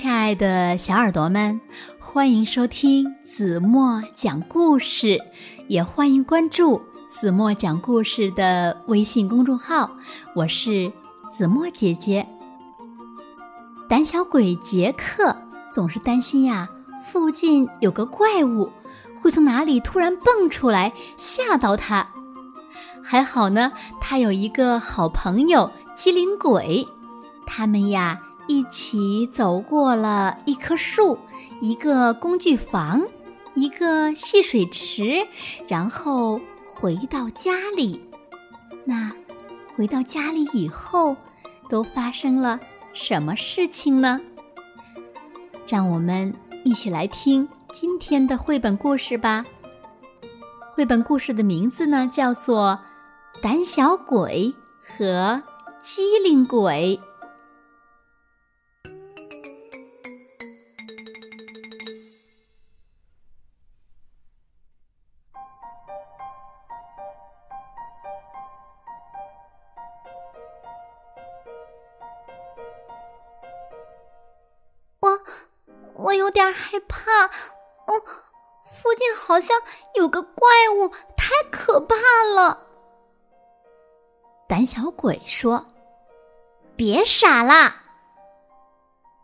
[0.00, 1.60] 亲爱的小耳朵们，
[1.98, 5.18] 欢迎收听子墨讲故事，
[5.66, 9.90] 也欢迎关注子墨讲故事的微信公众号。
[10.36, 10.92] 我是
[11.32, 12.24] 子墨姐姐。
[13.88, 15.36] 胆小鬼杰克
[15.72, 16.68] 总是担心呀，
[17.04, 18.70] 附近有个怪物
[19.20, 22.06] 会从哪里突然蹦出来吓到他。
[23.02, 26.86] 还好呢，他有一个好朋友机灵鬼，
[27.44, 28.20] 他们呀。
[28.48, 31.18] 一起走过了一棵树，
[31.60, 33.06] 一个工具房，
[33.54, 35.26] 一个戏水池，
[35.68, 38.00] 然后回到家里。
[38.84, 39.12] 那
[39.76, 41.14] 回到家里以后，
[41.68, 42.58] 都发生了
[42.94, 44.20] 什么事情呢？
[45.68, 49.44] 让我们一起来听今天的绘本故事吧。
[50.72, 52.78] 绘本故事的名字呢，叫做
[53.42, 55.42] 《胆小鬼和
[55.82, 56.98] 机灵鬼》。
[75.98, 77.26] 我有点害怕，
[77.86, 78.00] 嗯，
[78.64, 79.60] 附近好像
[79.94, 81.96] 有个怪物，太可怕
[82.34, 82.66] 了。
[84.48, 85.66] 胆小鬼说
[86.76, 87.82] ：“别傻啦！”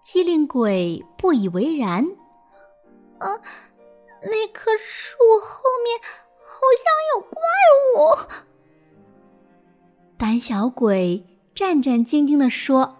[0.04, 2.04] 机灵鬼不以为然
[3.20, 3.40] ：“嗯，
[4.22, 6.00] 那棵树后面
[6.44, 7.40] 好像有怪
[7.94, 8.18] 物。”
[10.18, 12.98] 胆小鬼战战兢兢地说：“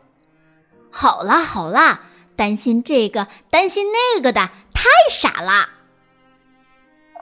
[0.92, 2.00] 好啦，好啦。”
[2.36, 5.68] 担心这个，担心那个的，太傻了。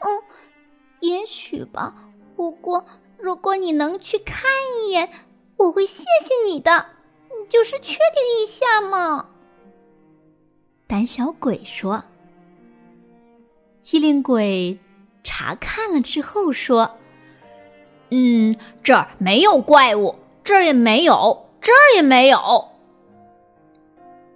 [0.01, 0.23] 嗯，
[1.01, 1.95] 也许吧。
[2.35, 2.85] 不过，
[3.19, 4.51] 如果你能去看
[4.85, 5.11] 一眼，
[5.57, 6.87] 我会谢谢你的。
[7.49, 9.27] 就是确定一下嘛。
[10.87, 12.03] 胆小鬼说
[13.83, 14.79] ：“机灵鬼
[15.23, 16.99] 查看了之后说，
[18.11, 22.39] 嗯，这儿没有怪物，这儿也没有，这儿也没有。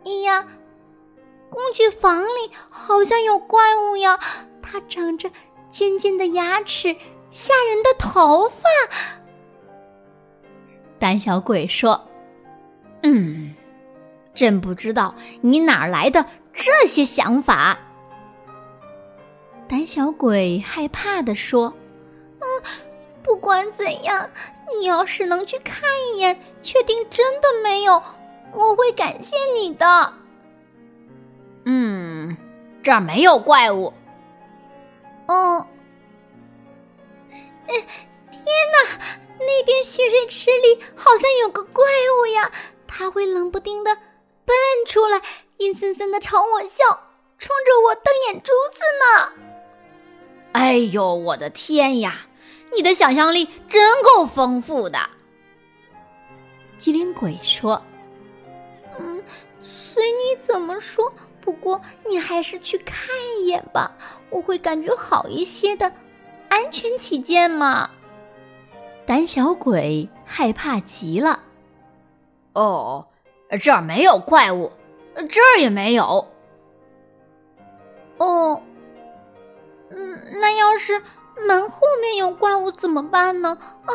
[0.05, 0.47] 哎呀！”
[1.57, 4.21] 工具房里好像有怪物呀！
[4.61, 5.31] 它长着
[5.71, 6.95] 尖尖的牙齿，
[7.31, 8.69] 吓人的头发。
[10.99, 12.09] 胆小鬼说
[13.03, 13.55] ：“嗯，
[14.35, 17.79] 真不知道你哪来的这些想法。”
[19.67, 21.73] 胆小鬼害怕的说
[22.39, 22.47] ：“嗯，
[23.23, 24.29] 不管怎样，
[24.79, 28.03] 你要是能去看一眼，确定真的没有，
[28.53, 30.13] 我会感谢你的。”
[31.67, 32.37] 嗯，
[32.83, 33.93] 这儿没有怪物。
[35.27, 35.67] 哦，
[37.67, 37.75] 哎，
[38.31, 39.01] 天哪！
[39.39, 42.51] 那边蓄水池里好像有个怪物呀！
[42.87, 43.95] 它会冷不丁的
[44.45, 44.57] 蹦
[44.87, 45.21] 出来，
[45.59, 46.85] 阴森森的朝我笑，
[47.39, 49.33] 冲着我瞪眼珠子呢。
[50.53, 52.15] 哎呦，我的天呀！
[52.73, 54.99] 你的想象力真够丰富的。
[56.79, 57.83] 机灵鬼说
[58.99, 59.23] ：“嗯，
[59.59, 61.13] 随你怎么说。”
[61.47, 63.07] 不过，你还是去看
[63.39, 63.93] 一眼吧，
[64.31, 65.93] 我会感觉好一些的，
[66.49, 67.89] 安全起见嘛。
[69.07, 71.39] 胆小鬼害怕极了。
[72.53, 73.07] 哦，
[73.63, 74.73] 这儿没有怪物，
[75.31, 76.27] 这儿也没有。
[78.19, 78.61] 哦，
[79.91, 81.01] 嗯，那要是
[81.47, 83.57] 门后面有怪物怎么办呢？
[83.85, 83.95] 啊，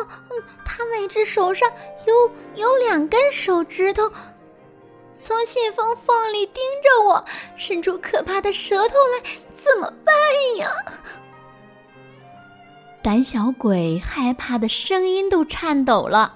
[0.64, 1.70] 他每只手上
[2.06, 4.10] 有有两根手指头。
[5.24, 7.24] 从信封缝里盯着我，
[7.56, 10.12] 伸出可怕的舌头来，怎么办
[10.56, 10.68] 呀？
[13.00, 16.34] 胆小鬼害怕的声音都颤抖了。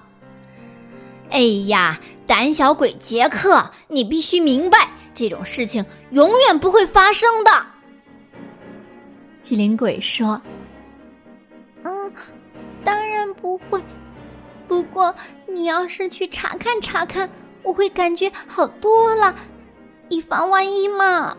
[1.31, 7.65] 哎呀，胆小鬼杰克，你必须明白，这种事情永远不会发生的。
[9.41, 10.41] 机灵鬼说
[11.83, 12.13] ：“嗯，
[12.85, 13.83] 当然不会。
[14.65, 15.13] 不过
[15.45, 17.29] 你要是去查看查看。”
[17.67, 19.35] 我会感觉好多了，
[20.07, 21.35] 以防万一嘛。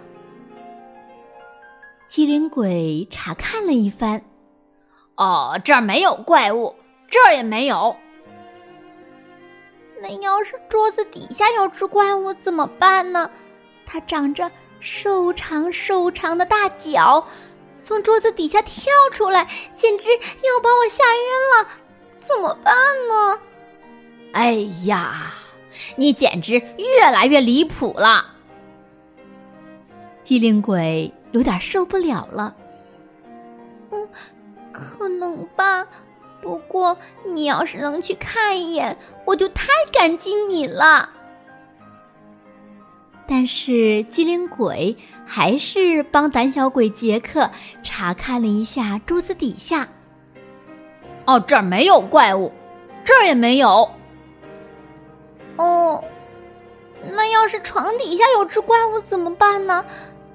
[2.07, 4.23] 机灵鬼查看了一番，
[5.17, 6.77] 哦，这儿没有怪物，
[7.09, 7.97] 这儿也没有。
[10.03, 13.31] 那要是桌子底下有只怪物怎么办呢？
[13.87, 14.51] 它长着
[14.81, 17.27] 瘦长瘦长的大脚，
[17.81, 21.69] 从桌子底下跳出来，简直要把我吓晕了。
[22.21, 22.75] 怎么办
[23.09, 23.41] 呢？
[24.35, 24.53] 哎
[24.85, 25.33] 呀！
[25.97, 28.25] 你简直越来越离谱了！
[30.23, 32.55] 机灵鬼有点受不了了。
[33.91, 34.09] 嗯，
[34.73, 35.87] 可能吧。
[36.41, 41.11] 不过你要是能去看一眼，我就太感激你了。
[43.27, 47.51] 但是机灵鬼还是帮胆小鬼杰克
[47.83, 49.89] 查看了一下桌子底下。
[51.27, 52.53] 哦，这儿没有怪物，
[53.05, 53.91] 这儿也没有。
[57.13, 59.85] 那要是床底下有只怪物怎么办呢？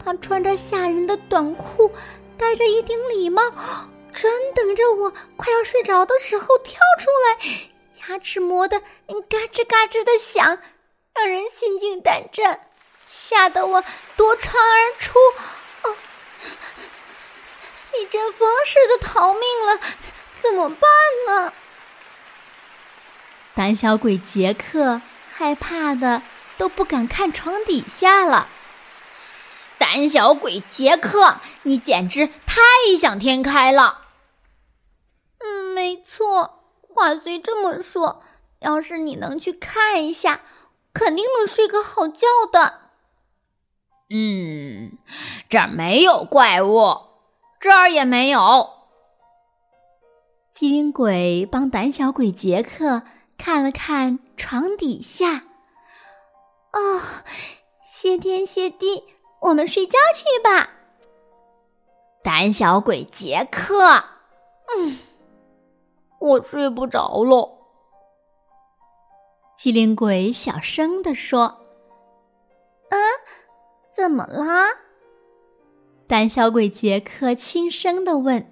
[0.04, 1.92] 他穿着吓人的短裤，
[2.38, 3.42] 戴着一顶礼帽，
[4.12, 7.48] 专等着我快要睡着的时候跳出来，
[8.02, 10.60] 牙齿磨得嘎吱嘎吱的响，
[11.14, 12.68] 让人心惊胆战。
[13.08, 13.84] 吓得我
[14.18, 15.20] 夺窗而出，
[15.84, 15.96] 哦，
[18.00, 19.80] 一阵风似的逃命了，
[20.42, 20.90] 怎么办
[21.28, 21.54] 呢？
[23.54, 25.02] 胆小鬼杰克
[25.32, 26.22] 害怕的
[26.58, 28.48] 都不敢看床底下了。
[29.78, 34.02] 胆小鬼杰克，你简直太异想天开了！
[35.40, 36.64] 嗯，没错，
[36.94, 38.24] 话虽这么说，
[38.60, 40.42] 要是你能去看一下，
[40.94, 42.80] 肯定能睡个好觉的。
[44.10, 44.98] 嗯，
[45.50, 47.02] 这儿没有怪物，
[47.60, 48.70] 这儿也没有。
[50.54, 53.02] 机灵鬼帮胆小鬼杰克
[53.38, 55.44] 看了看床底下。
[56.74, 57.02] 哦，
[57.84, 59.04] 谢天谢地，
[59.42, 60.70] 我们睡觉去吧。
[62.24, 64.04] 胆小鬼杰克，
[64.76, 64.98] 嗯，
[66.20, 67.50] 我睡不着了。
[69.58, 71.60] 机灵鬼小声地说。
[72.90, 73.00] 嗯
[73.92, 74.70] 怎么啦？
[76.08, 78.52] 胆小鬼杰克轻声的问：“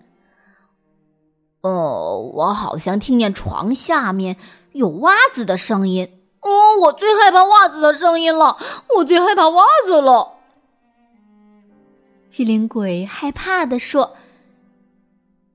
[1.61, 4.37] 哦，我好像听见床下面
[4.71, 6.20] 有袜子的声音。
[6.41, 8.57] 哦，我最害怕袜子的声音了，
[8.97, 10.37] 我最害怕袜子了。”
[12.29, 14.15] 机灵鬼害怕的说：“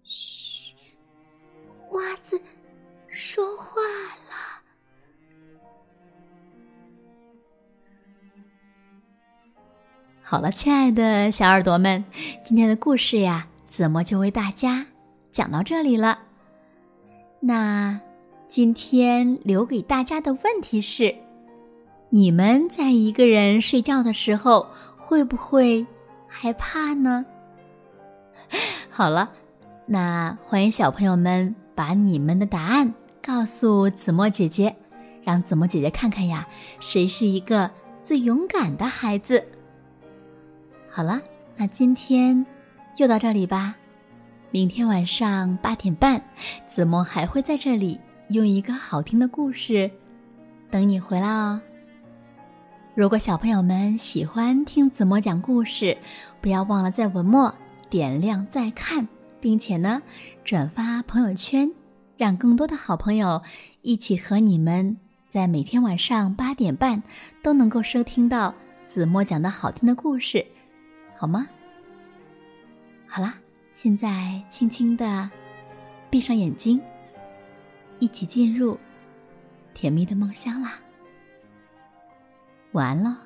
[0.04, 0.74] 嘘，
[1.90, 2.40] 袜子
[3.08, 4.34] 说话了。”
[10.22, 12.04] 好了，亲爱的小耳朵们，
[12.44, 14.86] 今天的故事呀，子墨就为大家
[15.32, 16.18] 讲到这里了。
[17.40, 18.00] 那
[18.48, 21.14] 今天留给大家的问题是：
[22.10, 25.84] 你们在一个人睡觉的时候，会不会
[26.28, 27.26] 害怕呢？
[28.88, 29.32] 好了，
[29.84, 34.74] 那欢迎小朋友们把你们的答案告诉子墨姐姐，
[35.24, 36.46] 让子墨姐姐看看呀，
[36.78, 37.70] 谁是一个
[38.00, 39.44] 最勇敢的孩子。
[40.88, 41.20] 好了，
[41.56, 42.46] 那今天
[42.94, 43.74] 就到这里吧。
[44.52, 46.22] 明天晚上八点半，
[46.68, 49.88] 子墨还会在这里用一个好听的故事
[50.68, 51.60] 等你回来哦。
[52.94, 55.96] 如果小朋友们喜欢听子墨讲故事，
[56.40, 57.54] 不要忘了在文末
[57.88, 59.06] 点亮再看，
[59.40, 60.02] 并且呢
[60.44, 61.70] 转发朋友圈，
[62.16, 63.42] 让更多的好朋友
[63.82, 64.96] 一起和你们
[65.28, 67.02] 在每天晚上八点半
[67.42, 68.52] 都能够收听到
[68.82, 70.44] 子墨讲的好听的故事。
[71.16, 71.46] 好吗？
[73.06, 73.34] 好啦，
[73.72, 75.30] 现在轻轻的
[76.10, 76.80] 闭上眼睛，
[77.98, 78.78] 一起进入
[79.74, 80.78] 甜蜜的梦乡啦。
[82.72, 83.25] 晚安了。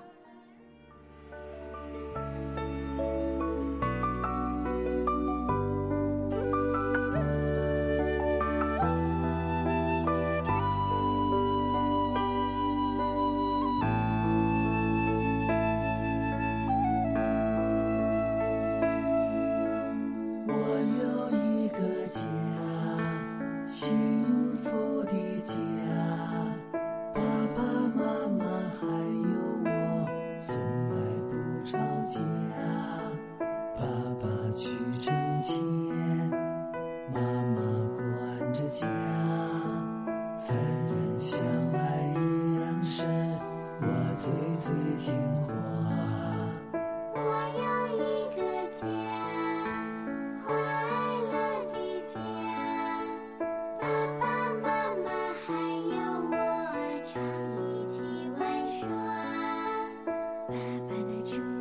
[60.51, 60.57] 爸
[60.89, 61.60] 爸的祝。